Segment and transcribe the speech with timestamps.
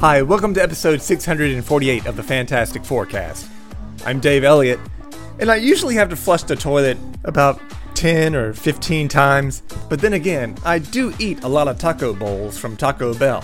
[0.00, 3.48] Hi, welcome to episode 648 of the Fantastic Forecast.
[4.04, 4.78] I'm Dave Elliott,
[5.38, 7.60] and I usually have to flush the toilet about
[7.94, 12.58] 10 or 15 times, but then again, I do eat a lot of taco bowls
[12.58, 13.42] from Taco Bell.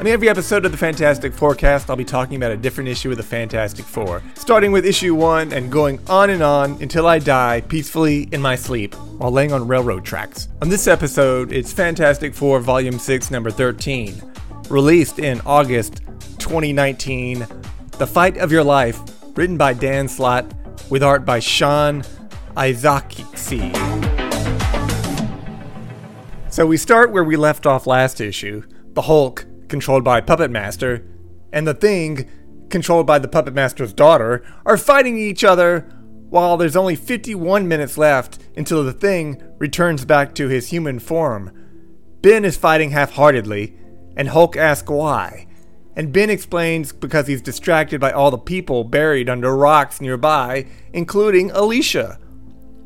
[0.00, 3.16] On every episode of the Fantastic Forecast, I'll be talking about a different issue of
[3.16, 7.60] the Fantastic Four, starting with issue 1 and going on and on until I die
[7.62, 10.48] peacefully in my sleep while laying on railroad tracks.
[10.60, 14.31] On this episode, it's Fantastic Four Volume 6, Number 13,
[14.72, 16.00] released in August
[16.38, 17.46] 2019.
[17.98, 18.98] The Fight of Your Life,
[19.36, 20.50] written by Dan Slott,
[20.88, 22.02] with art by Sean
[22.56, 23.76] Izaakse.
[26.48, 28.62] So we start where we left off last issue.
[28.94, 31.06] The Hulk, controlled by Puppet Master,
[31.52, 32.28] and the Thing,
[32.70, 35.80] controlled by the Puppet Master's daughter, are fighting each other
[36.30, 41.50] while there's only 51 minutes left until the Thing returns back to his human form.
[42.22, 43.76] Ben is fighting half heartedly,
[44.16, 45.46] and Hulk asks why.
[45.94, 51.50] And Ben explains because he's distracted by all the people buried under rocks nearby, including
[51.50, 52.18] Alicia.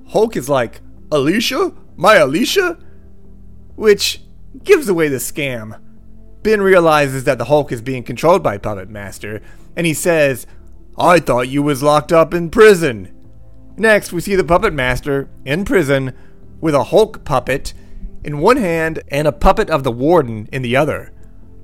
[0.09, 0.81] Hulk is like,
[1.13, 1.73] Alicia?
[1.97, 2.79] My Alicia?
[3.77, 4.23] Which
[4.65, 5.81] gives away the scam.
[6.43, 9.41] Ben realizes that the Hulk is being controlled by Puppet Master,
[9.77, 10.47] and he says,
[10.99, 13.13] I thought you was locked up in prison.
[13.77, 16.13] Next, we see the Puppet Master in prison
[16.61, 17.75] with a Hulk puppet
[18.25, 21.13] in one hand and a puppet of the Warden in the other.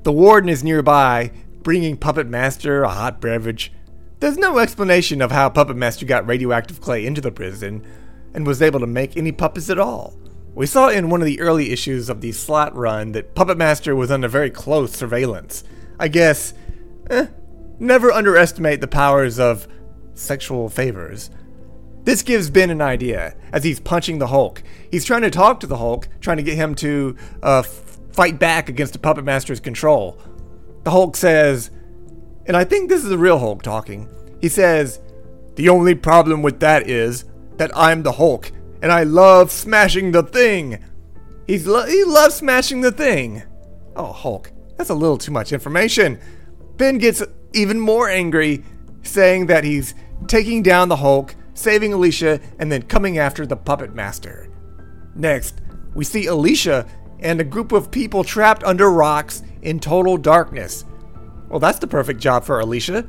[0.03, 1.31] The Warden is nearby,
[1.63, 3.73] bringing Puppet Master a hot beverage.
[4.19, 7.87] There's no explanation of how Puppet Master got radioactive clay into the prison
[8.35, 10.19] and was able to make any puppets at all.
[10.57, 13.95] We saw in one of the early issues of the Slott run that Puppet Master
[13.95, 15.63] was under very close surveillance.
[16.01, 16.53] I guess,
[17.09, 17.29] eh,
[17.79, 19.69] never underestimate the powers of
[20.15, 21.31] sexual favors.
[22.03, 24.65] This gives Ben an idea as he's punching the Hulk.
[24.91, 27.63] He's trying to talk to the Hulk, trying to get him to uh,
[28.13, 30.21] fight back against the Puppet Master's control.
[30.85, 31.71] The Hulk says,
[32.47, 34.09] and I think this is the real Hulk talking.
[34.41, 35.01] He says,
[35.55, 37.25] The only problem with that is
[37.57, 38.51] that I'm the Hulk
[38.83, 40.83] and I love smashing the thing.
[41.47, 43.45] He's lo- he loves smashing the thing.
[43.95, 46.19] Oh, Hulk, that's a little too much information.
[46.77, 47.23] Ben gets
[47.55, 48.65] even more angry,
[49.03, 49.95] saying that he's
[50.27, 54.49] taking down the Hulk, saving Alicia, and then coming after the Puppet Master.
[55.15, 55.61] Next,
[55.95, 56.87] we see Alicia
[57.23, 60.85] and a group of people trapped under rocks in total darkness.
[61.49, 63.07] Well, that's the perfect job for Alicia.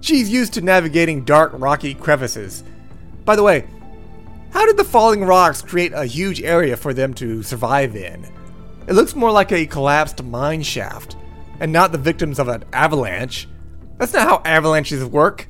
[0.00, 2.64] She's used to navigating dark, rocky crevices.
[3.24, 3.66] By the way,
[4.50, 8.26] how did the falling rocks create a huge area for them to survive in?
[8.86, 11.16] It looks more like a collapsed mine shaft,
[11.60, 13.48] and not the victims of an avalanche.
[13.98, 15.48] That's not how avalanches work.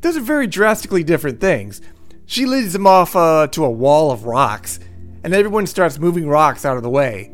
[0.00, 1.80] Those are very drastically different things.
[2.26, 4.80] She leads them off uh, to a wall of rocks,
[5.24, 7.32] and everyone starts moving rocks out of the way.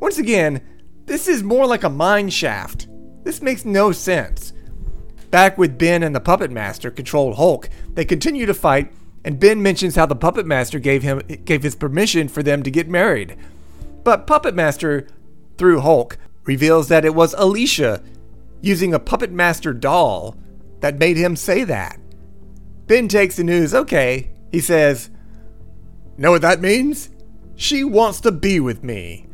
[0.00, 0.62] Once again,
[1.04, 2.88] this is more like a mine shaft.
[3.24, 4.52] This makes no sense.
[5.30, 8.92] Back with Ben and the Puppet Master controlled Hulk, they continue to fight
[9.26, 12.70] and Ben mentions how the Puppet Master gave him gave his permission for them to
[12.70, 13.36] get married.
[14.04, 15.08] But Puppet Master,
[15.58, 18.04] through Hulk, reveals that it was Alicia
[18.62, 20.36] using a Puppet Master doll
[20.78, 21.98] that made him say that.
[22.86, 24.30] Ben takes the news, okay.
[24.52, 25.10] He says,
[26.16, 27.10] Know what that means?
[27.56, 29.26] She wants to be with me.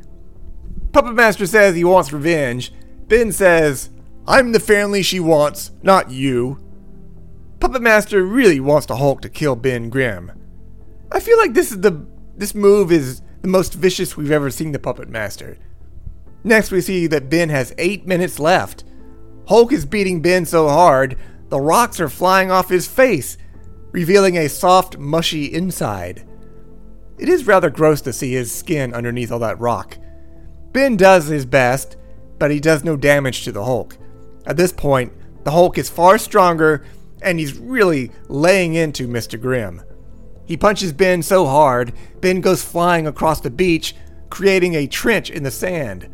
[0.93, 2.73] Puppet Master says he wants revenge.
[3.09, 3.91] Ben says,
[4.27, 6.61] I'm the family she wants, not you.
[7.61, 10.33] Puppet Master really wants the Hulk to kill Ben Grimm.
[11.11, 12.07] I feel like this is the
[12.37, 15.59] this move is the most vicious we've ever seen the Puppet Master.
[16.45, 18.85] Next, we see that Ben has eight minutes left.
[19.49, 21.17] Hulk is beating Ben so hard,
[21.51, 23.37] the rocks are flying off his face,
[23.91, 26.27] revealing a soft, mushy inside.
[27.23, 29.97] It is rather gross to see his skin underneath all that rock.
[30.73, 31.97] Ben does his best,
[32.41, 33.97] but he does no damage to the Hulk.
[34.45, 35.13] At this point,
[35.45, 36.85] the Hulk is far stronger
[37.23, 39.41] and he's really laying into Mr.
[39.41, 39.83] Grimm.
[40.47, 43.95] He punches Ben so hard, Ben goes flying across the beach,
[44.29, 46.09] creating a trench in the sand.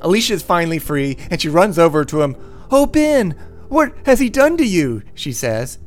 [0.00, 2.34] Alicia is finally free, and she runs over to him.
[2.72, 3.30] Oh, Ben,
[3.68, 5.04] what has he done to you?
[5.14, 5.78] she says.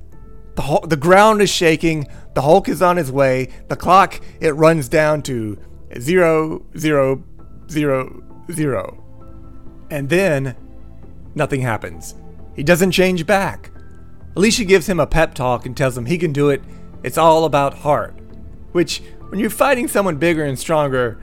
[0.56, 2.08] The, Hulk, the ground is shaking.
[2.34, 3.50] The Hulk is on his way.
[3.68, 5.58] The clock, it runs down to
[6.00, 7.24] zero, zero,
[7.70, 9.04] zero, zero.
[9.90, 10.56] And then,
[11.36, 12.16] nothing happens.
[12.56, 13.72] He doesn't change back.
[14.36, 16.62] Alicia gives him a pep talk and tells him he can do it.
[17.04, 18.16] It's all about heart.
[18.72, 21.22] Which, when you're fighting someone bigger and stronger,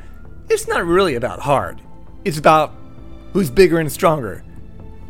[0.51, 1.81] it's not really about heart.
[2.25, 2.75] It's about
[3.33, 4.45] who's bigger and stronger.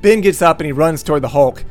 [0.00, 1.64] Ben gets up and he runs toward the Hulk.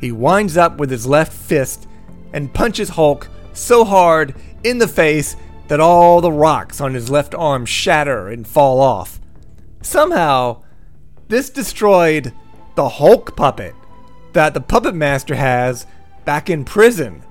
[0.00, 1.88] He winds up with his left fist
[2.32, 5.36] and punches Hulk so hard in the face
[5.68, 9.20] that all the rocks on his left arm shatter and fall off.
[9.80, 10.62] Somehow,
[11.28, 12.32] this destroyed
[12.74, 13.74] the Hulk puppet
[14.32, 15.86] that the puppet master has
[16.24, 17.22] back in prison.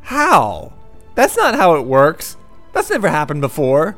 [0.00, 0.72] How?
[1.14, 2.36] That's not how it works.
[2.72, 3.96] That's never happened before.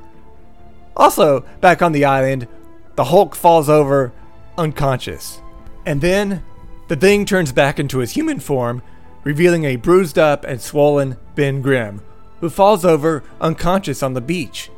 [0.96, 2.48] Also, back on the island,
[2.96, 4.12] the Hulk falls over
[4.58, 5.40] unconscious.
[5.86, 6.44] And then
[6.88, 8.82] the thing turns back into his human form,
[9.24, 12.02] revealing a bruised up and swollen Ben Grimm,
[12.40, 14.70] who falls over unconscious on the beach.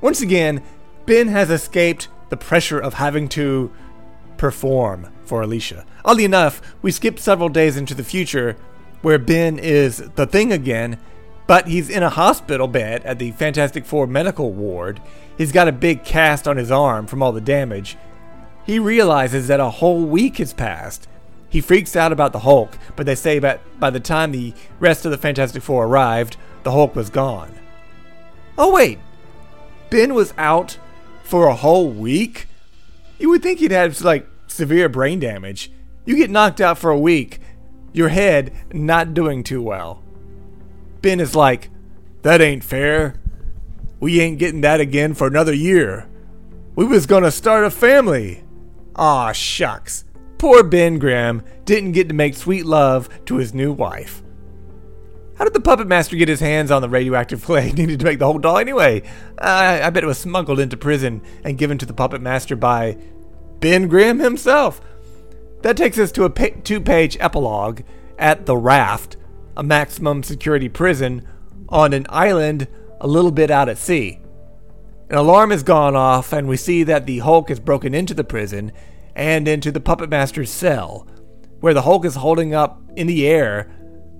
[0.00, 0.62] Once again,
[1.06, 3.72] Ben has escaped the pressure of having to
[4.36, 5.84] perform for Alicia.
[6.04, 8.56] Oddly enough, we skip several days into the future
[9.02, 10.98] where Ben is the thing again,
[11.46, 15.00] but he's in a hospital bed at the Fantastic Four medical ward.
[15.36, 17.96] He's got a big cast on his arm from all the damage.
[18.66, 21.08] He realizes that a whole week has passed.
[21.48, 25.04] He freaks out about the Hulk, but they say that by the time the rest
[25.04, 27.52] of the Fantastic Four arrived, the Hulk was gone.
[28.58, 28.98] Oh, wait.
[29.88, 30.78] Ben was out
[31.22, 32.46] for a whole week?
[33.18, 35.70] You would think he'd have, like, severe brain damage.
[36.04, 37.40] You get knocked out for a week,
[37.92, 40.02] your head not doing too well.
[41.00, 41.70] Ben is like,
[42.22, 43.14] That ain't fair.
[44.00, 46.06] We ain't getting that again for another year.
[46.74, 48.44] We was gonna start a family.
[48.96, 50.04] Aw, shucks.
[50.38, 54.22] Poor Ben Grimm didn't get to make sweet love to his new wife.
[55.36, 58.18] How did the puppet master get his hands on the radioactive clay needed to make
[58.18, 59.02] the whole doll anyway?
[59.38, 62.96] I bet it was smuggled into prison and given to the puppet master by
[63.60, 64.80] Ben Grimm himself.
[65.62, 67.82] That takes us to a pa- two page epilogue
[68.16, 69.16] at The Raft,
[69.56, 71.26] a maximum security prison
[71.68, 72.68] on an island
[73.00, 74.20] a little bit out at sea.
[75.10, 78.24] An alarm has gone off, and we see that the Hulk has broken into the
[78.24, 78.72] prison
[79.18, 81.06] and into the Puppet Master's cell,
[81.60, 83.70] where the Hulk is holding up in the air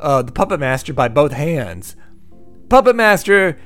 [0.00, 1.96] uh, the Puppet Master by both hands.
[2.68, 3.58] Puppet Master,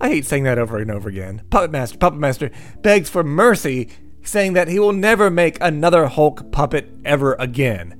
[0.00, 1.42] I hate saying that over and over again.
[1.50, 2.50] Puppet Master, Puppet Master
[2.82, 3.88] begs for mercy
[4.22, 7.94] saying that he will never make another Hulk puppet ever again.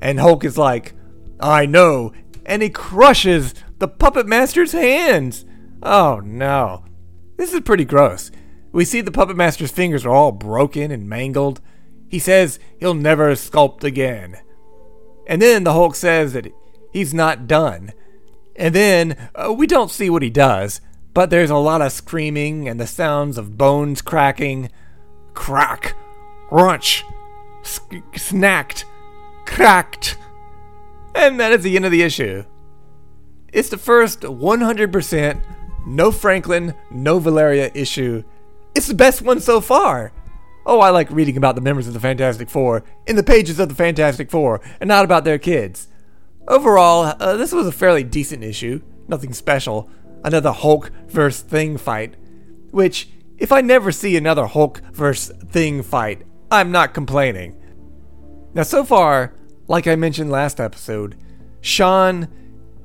[0.00, 0.94] And Hulk is like,
[1.40, 2.12] I know,
[2.44, 5.44] and he crushes the Puppet Master's hands.
[5.82, 6.84] Oh no.
[7.36, 8.30] This is pretty gross.
[8.72, 11.60] We see the Puppet Master's fingers are all broken and mangled.
[12.12, 14.36] He says he'll never sculpt again.
[15.26, 16.52] And then the Hulk says that
[16.92, 17.94] he's not done.
[18.54, 20.82] And then uh, we don't see what he does,
[21.14, 24.70] but there's a lot of screaming and the sounds of bones cracking
[25.32, 25.96] crack,
[26.50, 27.02] crunch,
[27.62, 28.84] sk- snacked,
[29.46, 30.18] cracked.
[31.14, 32.44] And that is the end of the issue.
[33.54, 35.42] It's the first 100%
[35.86, 38.22] no Franklin, no Valeria issue.
[38.74, 40.12] It's the best one so far.
[40.64, 43.68] Oh, I like reading about the members of the Fantastic Four in the pages of
[43.68, 45.88] the Fantastic Four and not about their kids.
[46.46, 48.80] Overall, uh, this was a fairly decent issue.
[49.08, 49.88] Nothing special.
[50.24, 52.14] Another Hulk versus Thing fight,
[52.70, 55.36] which if I never see another Hulk vs.
[55.48, 57.60] Thing fight, I'm not complaining.
[58.54, 59.34] Now, so far,
[59.66, 61.16] like I mentioned last episode,
[61.60, 62.28] Sean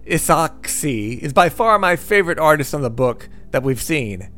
[0.05, 4.31] Izaakse is by far my favorite artist on the book that we've seen.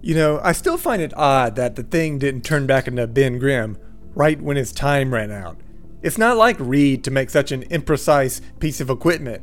[0.00, 3.38] You know, I still find it odd that the thing didn't turn back into Ben
[3.38, 3.76] Grimm
[4.14, 5.60] right when his time ran out.
[6.02, 9.42] It's not like Reed to make such an imprecise piece of equipment.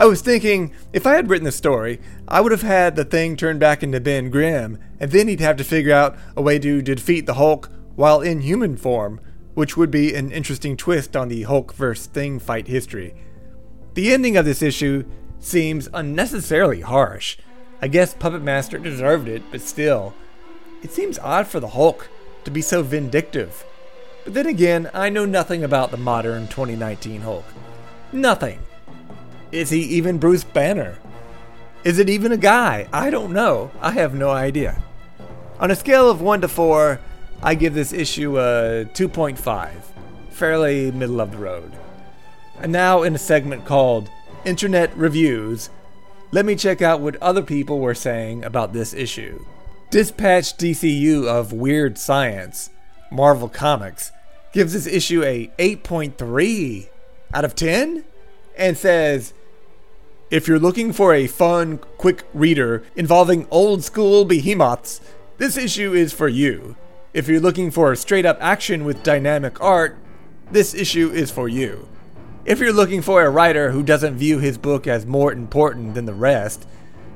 [0.00, 3.36] I was thinking, if I had written the story, I would have had the thing
[3.36, 6.82] turn back into Ben Grimm, and then he'd have to figure out a way to
[6.82, 9.20] defeat the Hulk while in human form,
[9.54, 12.06] which would be an interesting twist on the Hulk vs.
[12.06, 13.14] Thing fight history.
[13.94, 15.04] The ending of this issue
[15.40, 17.36] seems unnecessarily harsh.
[17.80, 20.14] I guess Puppet Master deserved it, but still.
[20.82, 22.08] It seems odd for the Hulk
[22.44, 23.64] to be so vindictive.
[24.24, 27.44] But then again, I know nothing about the modern 2019 Hulk.
[28.12, 28.60] Nothing.
[29.52, 30.98] Is he even Bruce Banner?
[31.84, 32.88] Is it even a guy?
[32.92, 33.70] I don't know.
[33.80, 34.82] I have no idea.
[35.60, 37.00] On a scale of 1 to 4,
[37.42, 39.70] I give this issue a 2.5.
[40.30, 41.72] Fairly middle of the road.
[42.60, 44.10] And now, in a segment called
[44.44, 45.70] Internet Reviews,
[46.30, 49.44] let me check out what other people were saying about this issue.
[49.90, 52.70] Dispatch DCU of Weird Science,
[53.10, 54.12] Marvel Comics,
[54.52, 56.88] gives this issue a 8.3
[57.32, 58.04] out of 10
[58.56, 59.32] and says
[60.30, 65.00] if you're looking for a fun, quick reader involving old school behemoths,
[65.38, 66.76] this issue is for you.
[67.14, 69.96] If you're looking for straight up action with dynamic art,
[70.50, 71.88] this issue is for you.
[72.48, 76.06] If you're looking for a writer who doesn't view his book as more important than
[76.06, 76.66] the rest,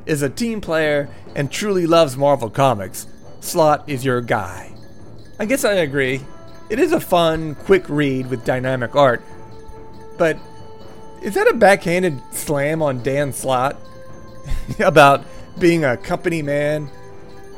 [0.05, 3.07] is a team player, and truly loves Marvel Comics,
[3.41, 4.75] Slott is your guy.
[5.39, 6.21] I guess I agree.
[6.69, 9.23] It is a fun, quick read with dynamic art,
[10.19, 10.37] but
[11.23, 13.79] is that a backhanded slam on Dan Slott
[14.81, 15.25] about
[15.59, 16.91] being a company man?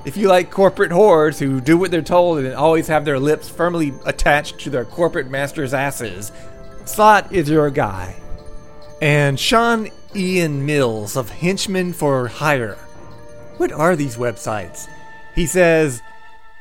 [0.04, 3.48] If you like corporate whores who do what they're told and always have their lips
[3.48, 6.30] firmly attached to their corporate masters' asses,
[6.84, 8.16] Slott is your guy.
[9.00, 12.76] And Sean Ian Mills of Henchmen for Hire.
[13.56, 14.86] What are these websites?
[15.34, 16.02] He says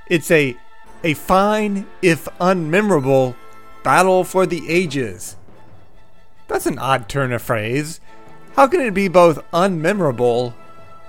[0.08, 0.58] it's a
[1.03, 3.36] a fine, if unmemorable,
[3.84, 5.36] battle for the ages.
[6.48, 8.00] That's an odd turn of phrase.
[8.56, 10.53] How can it be both unmemorable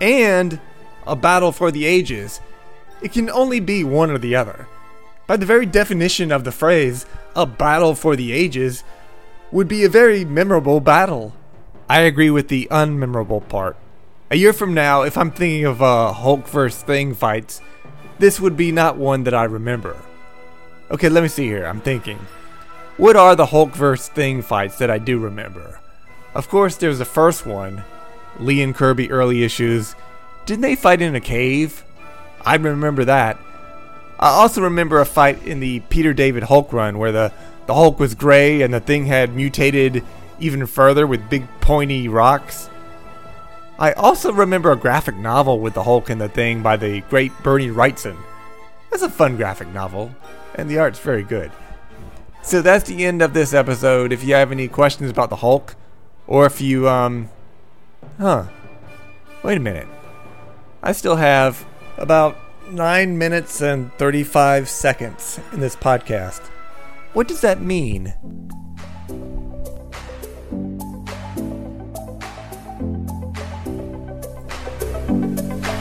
[0.00, 0.60] and
[1.06, 2.40] a battle for the ages?
[3.00, 4.66] It can only be one or the other.
[5.28, 7.06] By the very definition of the phrase,
[7.36, 8.82] a battle for the ages
[9.54, 11.32] would be a very memorable battle.
[11.88, 13.76] I agree with the unmemorable part.
[14.28, 16.82] A year from now, if I'm thinking of uh, Hulk vs.
[16.82, 17.62] Thing fights,
[18.18, 19.96] this would be not one that I remember.
[20.90, 21.66] Okay, let me see here.
[21.66, 22.18] I'm thinking.
[22.96, 24.08] What are the Hulk vs.
[24.08, 25.78] Thing fights that I do remember?
[26.34, 27.84] Of course, there's the first one,
[28.40, 29.94] Lee and Kirby early issues.
[30.46, 31.84] Didn't they fight in a cave?
[32.44, 33.38] I remember that.
[34.18, 37.32] I also remember a fight in the Peter David Hulk run where the,
[37.66, 40.04] the Hulk was gray and the thing had mutated
[40.38, 42.68] even further with big pointy rocks.
[43.78, 47.32] I also remember a graphic novel with the Hulk and the Thing by the great
[47.42, 48.16] Bernie Wrightson.
[48.90, 50.14] That's a fun graphic novel,
[50.54, 51.50] and the art's very good.
[52.42, 54.12] So that's the end of this episode.
[54.12, 55.74] If you have any questions about the Hulk,
[56.26, 57.30] or if you, um.
[58.18, 58.44] Huh.
[59.42, 59.88] Wait a minute.
[60.82, 61.66] I still have
[61.96, 62.36] about
[62.70, 66.42] 9 minutes and 35 seconds in this podcast.
[67.14, 68.12] What does that mean?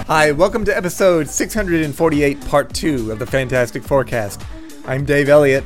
[0.05, 4.43] Hi, welcome to episode 648, part 2 of the Fantastic Forecast.
[4.85, 5.63] I'm Dave Elliott,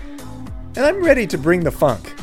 [0.78, 2.14] and I'm ready to bring the funk.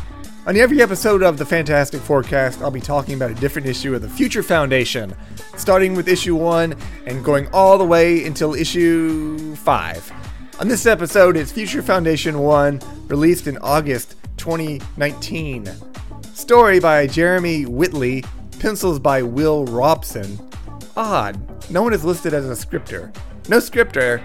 [0.47, 4.01] On every episode of the Fantastic Forecast, I'll be talking about a different issue of
[4.01, 5.15] the Future Foundation,
[5.59, 6.75] starting with issue 1
[7.05, 10.34] and going all the way until issue 5.
[10.61, 15.69] On this episode, it's Future Foundation 1, released in August 2019.
[16.33, 18.25] Story by Jeremy Whitley,
[18.61, 20.39] pencils by Will Robson.
[20.97, 23.13] Odd, no one is listed as a scripter.
[23.49, 24.25] No scripter.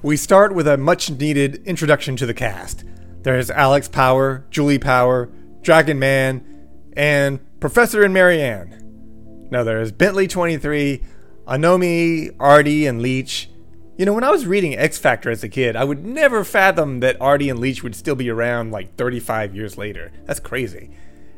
[0.00, 2.84] We start with a much needed introduction to the cast.
[3.20, 5.30] There's Alex Power, Julie Power,
[5.60, 9.48] Dragon Man, and Professor and Marianne.
[9.50, 11.04] Now there's Bentley 23,
[11.50, 13.50] Anomi, Artie, and Leech.
[13.98, 17.00] You know, when I was reading X Factor as a kid, I would never fathom
[17.00, 20.12] that Artie and Leech would still be around like 35 years later.
[20.26, 20.90] That's crazy.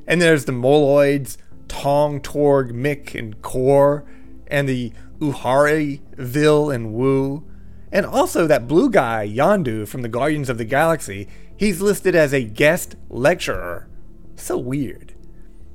[0.07, 4.05] And there's the Moloids, Tong, Torg, Mick, and Kor,
[4.49, 7.49] and the Uhari, Vil, and Wu.
[7.91, 11.27] And also that blue guy, Yondu, from the Guardians of the Galaxy,
[11.57, 13.89] he's listed as a guest lecturer.
[14.37, 15.15] So weird.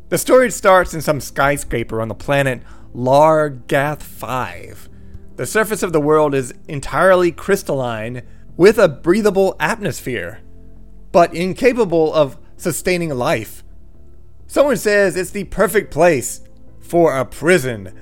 [0.09, 2.61] The story starts in some skyscraper on the planet
[2.97, 4.89] Lar-Gath 5.
[5.35, 8.23] The surface of the world is entirely crystalline
[8.57, 10.39] with a breathable atmosphere,
[11.11, 13.63] but incapable of sustaining life.
[14.47, 16.41] Someone says it's the perfect place
[16.79, 17.93] for a prison.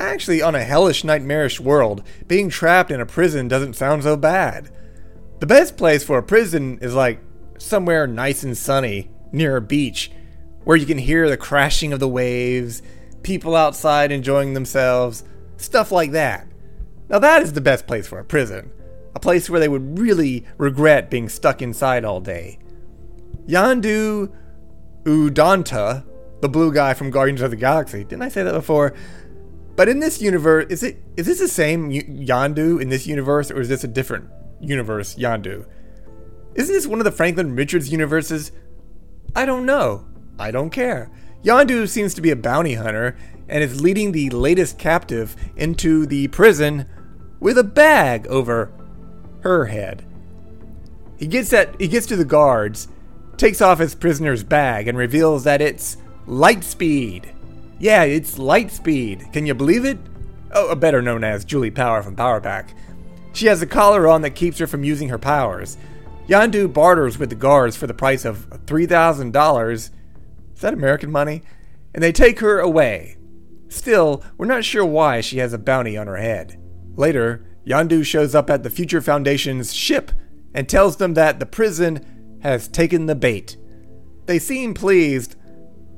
[0.00, 4.68] Actually, on a hellish, nightmarish world, being trapped in a prison doesn't sound so bad.
[5.38, 7.20] The best place for a prison is like
[7.56, 10.10] somewhere nice and sunny, near a beach,
[10.64, 12.82] where you can hear the crashing of the waves,
[13.22, 15.24] people outside enjoying themselves,
[15.56, 16.46] stuff like that.
[17.08, 18.70] Now, that is the best place for a prison.
[19.14, 22.58] A place where they would really regret being stuck inside all day.
[23.46, 24.30] Yondu
[25.04, 26.04] Udonta,
[26.40, 28.04] the blue guy from Guardians of the Galaxy.
[28.04, 28.94] Didn't I say that before?
[29.74, 33.60] But in this universe, is it is this the same Yondu in this universe, or
[33.60, 34.28] is this a different
[34.60, 35.66] universe Yondu?
[36.54, 38.52] Isn't this one of the Franklin Richards universes?
[39.36, 40.04] I don't know.
[40.38, 41.10] I don't care.
[41.44, 43.16] Yondu seems to be a bounty hunter
[43.48, 46.86] and is leading the latest captive into the prison
[47.40, 48.70] with a bag over
[49.40, 50.04] her head.
[51.16, 52.88] He gets that he gets to the guards
[53.38, 57.26] takes off his prisoner's bag and reveals that it's Lightspeed.
[57.78, 59.32] Yeah, it's Lightspeed.
[59.32, 59.98] Can you believe it?
[60.52, 62.74] Oh, better known as Julie Power from Power Pack.
[63.32, 65.78] She has a collar on that keeps her from using her powers.
[66.26, 69.90] Yondu barters with the guards for the price of $3,000.
[70.58, 71.42] Is that American money?
[71.94, 73.16] And they take her away.
[73.68, 76.60] Still, we're not sure why she has a bounty on her head.
[76.96, 80.10] Later, Yondu shows up at the Future Foundation's ship
[80.52, 83.56] and tells them that the prison has taken the bait.
[84.26, 85.36] They seem pleased,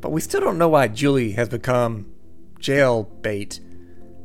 [0.02, 2.12] but we still don't know why Julie has become
[2.58, 3.60] jail bait.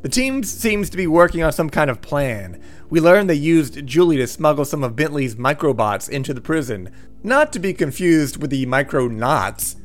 [0.02, 2.62] The team seems to be working on some kind of plan.
[2.90, 6.92] We learn they used Julie to smuggle some of Bentley's microbots into the prison,
[7.24, 9.78] not to be confused with the Micronauts,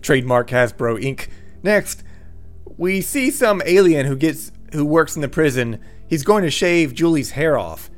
[0.00, 1.28] trademark Hasbro Inc.
[1.62, 2.02] Next,
[2.76, 5.80] we see some alien who gets who works in the prison.
[6.06, 7.90] He's going to shave Julie's hair off.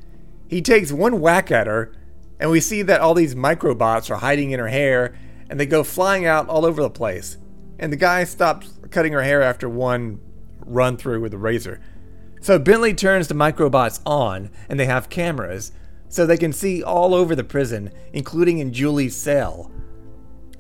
[0.49, 1.93] He takes one whack at her,
[2.39, 5.15] and we see that all these microbots are hiding in her hair,
[5.49, 7.37] and they go flying out all over the place.
[7.79, 10.21] And the guy stops cutting her hair after one
[10.65, 11.81] run through with a razor.
[12.41, 15.73] So Bentley turns the microbots on, and they have cameras,
[16.09, 19.71] so they can see all over the prison, including in Julie's cell.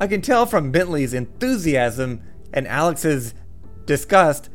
[0.00, 2.23] I can tell from Bentley's enthusiasm
[2.54, 3.35] and Alex's
[3.85, 4.49] disgust,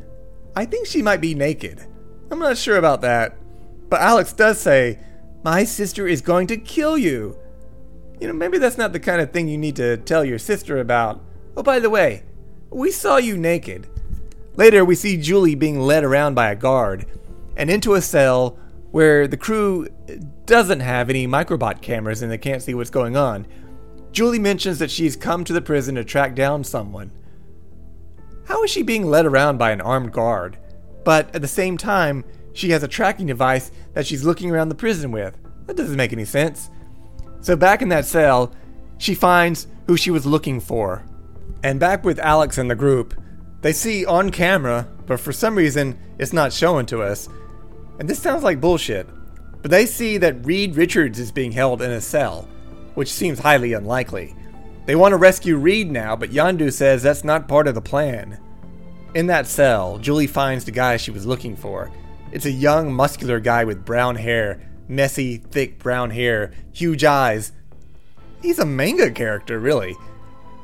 [0.55, 1.85] I think she might be naked.
[2.31, 3.37] I'm not sure about that.
[3.87, 4.99] But Alex does say,
[5.43, 7.37] My sister is going to kill you.
[8.19, 10.79] You know, maybe that's not the kind of thing you need to tell your sister
[10.79, 11.21] about.
[11.55, 12.23] Oh, by the way,
[12.71, 13.87] we saw you naked.
[14.55, 17.05] Later, we see Julie being led around by a guard
[17.55, 18.57] and into a cell
[18.91, 19.87] where the crew
[20.45, 23.45] doesn't have any microbot cameras and they can't see what's going on.
[24.15, 27.11] Julie mentions that she's come to the prison to track down someone.
[28.45, 30.57] How is she being led around by an armed guard?
[31.03, 34.75] But at the same time, she has a tracking device that she's looking around the
[34.75, 35.37] prison with.
[35.65, 36.69] That doesn't make any sense.
[37.41, 38.53] So, back in that cell,
[38.99, 41.03] she finds who she was looking for.
[41.61, 43.19] And back with Alex and the group,
[43.59, 47.27] they see on camera, but for some reason, it's not shown to us.
[47.99, 49.09] And this sounds like bullshit.
[49.61, 52.47] But they see that Reed Richards is being held in a cell,
[52.95, 54.35] which seems highly unlikely.
[54.85, 58.39] They want to rescue Reed now, but Yondu says that's not part of the plan.
[59.13, 61.91] In that cell, Julie finds the guy she was looking for.
[62.31, 67.51] It's a young, muscular guy with brown hair, messy, thick brown hair, huge eyes.
[68.41, 69.95] He's a manga character, really.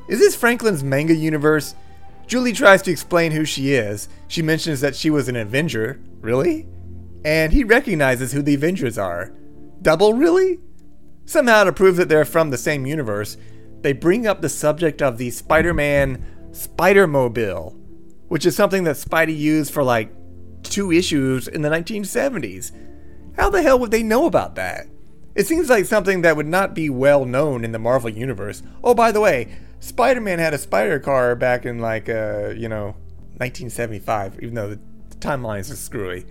[0.07, 1.75] Is this Franklin's manga universe?
[2.27, 4.09] Julie tries to explain who she is.
[4.27, 5.99] She mentions that she was an Avenger.
[6.19, 6.67] Really?
[7.25, 9.33] And he recognizes who the Avengers are.
[9.81, 10.59] Double, really?
[11.25, 13.37] Somehow, to prove that they're from the same universe,
[13.81, 17.75] they bring up the subject of the Spider Man Spider-Mobile,
[18.27, 20.11] which is something that Spidey used for like
[20.63, 22.71] two issues in the 1970s.
[23.37, 24.87] How the hell would they know about that?
[25.33, 28.61] It seems like something that would not be well known in the Marvel Universe.
[28.83, 32.67] Oh, by the way, Spider Man had a spider car back in like, uh, you
[32.67, 32.95] know,
[33.37, 34.79] 1975, even though the
[35.19, 36.25] timelines are screwy.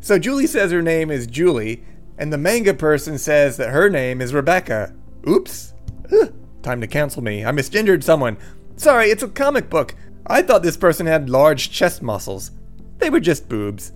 [0.00, 1.84] So Julie says her name is Julie,
[2.18, 4.94] and the manga person says that her name is Rebecca.
[5.28, 5.74] Oops.
[6.12, 7.44] Ugh, time to cancel me.
[7.44, 8.36] I misgendered someone.
[8.76, 9.94] Sorry, it's a comic book.
[10.26, 12.50] I thought this person had large chest muscles.
[12.98, 13.92] They were just boobs.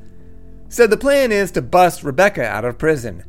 [0.69, 3.25] So the plan is to bust Rebecca out of prison.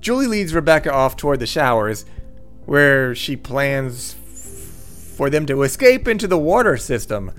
[0.00, 2.04] Julie leads Rebecca off toward the showers,
[2.66, 4.14] where she plans
[5.16, 7.32] for them to escape into the water system.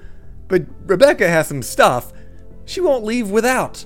[0.47, 2.11] But Rebecca has some stuff
[2.65, 3.85] she won't leave without.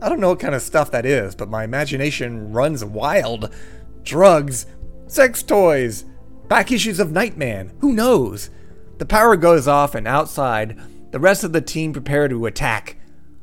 [0.00, 3.54] I don't know what kind of stuff that is, but my imagination runs wild.
[4.02, 4.66] Drugs,
[5.06, 6.04] sex toys,
[6.48, 8.50] back issues of Nightman, who knows?
[8.98, 10.78] The power goes off, and outside,
[11.12, 12.98] the rest of the team prepare to attack.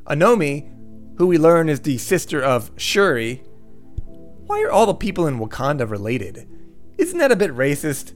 [0.05, 0.69] Anomi,
[1.17, 3.43] who we learn is the sister of Shuri.
[4.45, 6.47] Why are all the people in Wakanda related?
[6.97, 8.13] Isn't that a bit racist?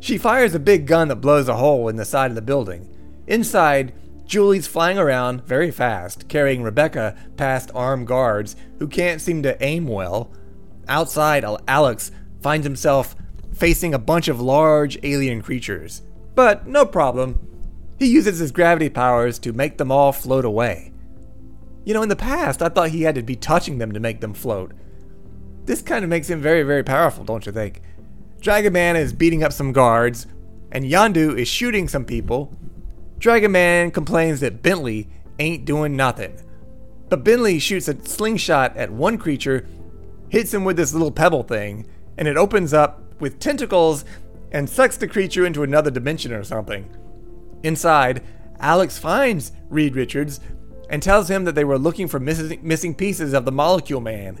[0.00, 2.88] She fires a big gun that blows a hole in the side of the building.
[3.26, 3.94] Inside,
[4.32, 9.86] Julie's flying around very fast, carrying Rebecca past armed guards who can't seem to aim
[9.86, 10.32] well.
[10.88, 13.14] Outside, Alex finds himself
[13.52, 16.00] facing a bunch of large alien creatures.
[16.34, 17.46] But no problem.
[17.98, 20.94] He uses his gravity powers to make them all float away.
[21.84, 24.22] You know, in the past, I thought he had to be touching them to make
[24.22, 24.72] them float.
[25.66, 27.82] This kind of makes him very, very powerful, don't you think?
[28.40, 30.26] Dragon Man is beating up some guards,
[30.70, 32.56] and Yondu is shooting some people,
[33.22, 35.08] Dragon Man complains that Bentley
[35.38, 36.36] ain't doing nothing.
[37.08, 39.64] But Bentley shoots a slingshot at one creature,
[40.28, 41.86] hits him with this little pebble thing,
[42.18, 44.04] and it opens up with tentacles
[44.50, 46.90] and sucks the creature into another dimension or something.
[47.62, 48.24] Inside,
[48.58, 50.40] Alex finds Reed Richards
[50.90, 54.40] and tells him that they were looking for missing, missing pieces of the Molecule Man.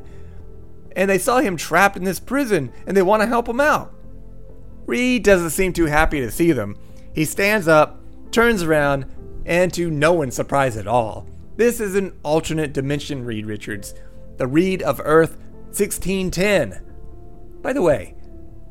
[0.96, 3.94] And they saw him trapped in this prison and they want to help him out.
[4.86, 6.76] Reed doesn't seem too happy to see them.
[7.14, 8.01] He stands up
[8.32, 9.06] turns around,
[9.46, 13.94] and to no one's surprise at all, this is an alternate dimension Reed Richards,
[14.38, 16.80] the Reed of Earth 1610.
[17.62, 18.14] By the way,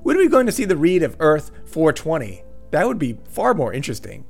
[0.04, 2.44] when are we going to see the Reed of Earth 420?
[2.72, 4.26] That would be far more interesting.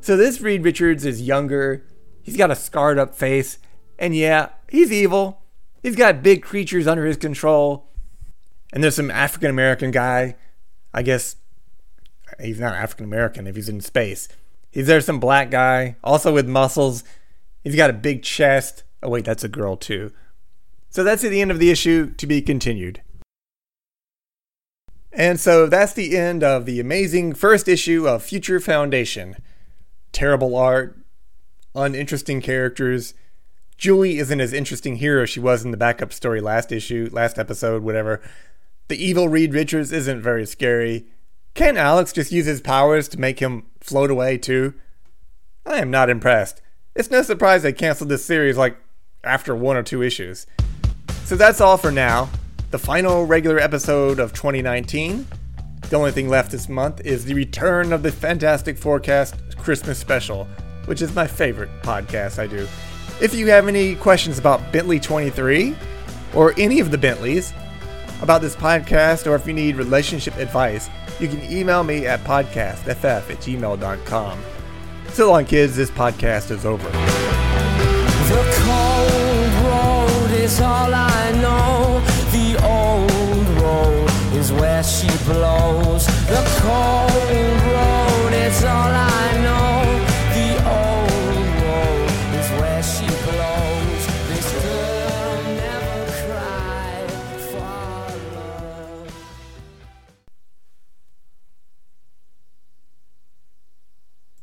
[0.00, 1.86] So this Reed Richards is younger,
[2.22, 3.58] he's got a scarred up face,
[3.98, 5.42] and yeah, he's evil.
[5.82, 7.88] He's got big creatures under his control.
[8.72, 10.36] And there's some African American guy,
[10.92, 11.36] I guess
[12.40, 14.28] he's not African American if he's in space.
[14.72, 17.02] Is there some black guy, also with muscles.
[17.64, 18.84] He's got a big chest.
[19.02, 20.12] Oh, wait, that's a girl too.
[20.90, 23.02] So that's the end of the issue to be continued.
[25.12, 29.36] And so that's the end of the amazing first issue of Future Foundation.
[30.12, 30.98] Terrible art,
[31.74, 33.14] uninteresting characters.
[33.76, 37.38] Julie isn't as interesting here as she was in the backup story last issue, last
[37.38, 38.20] episode, whatever.
[38.88, 41.06] The evil Reed Richards isn't very scary.
[41.54, 44.74] Can Alex just use his powers to make him float away too?
[45.66, 46.62] I am not impressed.
[46.94, 48.76] It's no surprise they canceled this series like
[49.24, 50.46] after one or two issues.
[51.24, 52.28] So that's all for now.
[52.70, 55.26] The final regular episode of 2019.
[55.88, 60.46] The only thing left this month is the return of the Fantastic Forecast Christmas special,
[60.86, 62.66] which is my favorite podcast I do.
[63.20, 65.76] If you have any questions about Bentley 23
[66.34, 67.52] or any of the Bentleys,
[68.22, 73.30] about this podcast, or if you need relationship advice, you can email me at podcastff
[73.30, 74.42] at gmail.com.
[75.08, 75.76] So long, kids.
[75.76, 76.88] This podcast is over.
[78.30, 82.00] The cold road is all I know.
[82.30, 86.06] The old road is where she blows.
[86.28, 89.79] The cold road is all I know.